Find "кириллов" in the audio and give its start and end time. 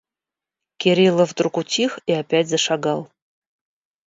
0.79-1.29